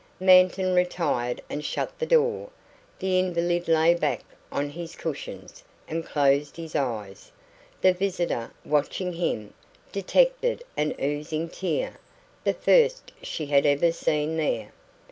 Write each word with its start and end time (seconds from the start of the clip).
Manton 0.19 0.73
retired 0.73 1.43
and 1.47 1.63
shut 1.63 1.99
the 1.99 2.07
door. 2.07 2.49
The 2.97 3.19
invalid 3.19 3.67
lay 3.67 3.93
back 3.93 4.21
on 4.51 4.67
his 4.71 4.95
cushions, 4.95 5.63
and 5.87 6.03
closed 6.03 6.57
his 6.57 6.75
eyes. 6.75 7.31
The 7.81 7.93
visitor, 7.93 8.51
watching 8.65 9.13
him, 9.13 9.53
detected 9.91 10.63
an 10.75 10.95
oozing 10.99 11.49
tear 11.49 11.99
the 12.43 12.55
first 12.55 13.11
she 13.21 13.45
had 13.45 13.67
ever 13.67 13.91
seen 13.91 14.37
there. 14.37 14.71